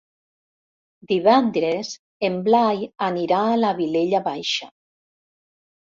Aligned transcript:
Divendres 1.11 1.93
en 2.31 2.41
Blai 2.49 2.83
anirà 3.11 3.45
a 3.53 3.61
la 3.63 3.73
Vilella 3.85 4.27
Baixa. 4.33 4.75